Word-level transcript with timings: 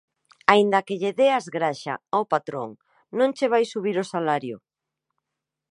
Aínda 0.51 0.85
que 0.87 0.97
lle 1.01 1.11
deas 1.21 1.45
graxa 1.55 1.93
ao 2.15 2.23
patrón 2.33 2.69
non 3.17 3.29
che 3.37 3.47
vai 3.53 3.63
subir 3.73 3.95
o 4.03 4.09
salario. 4.13 4.57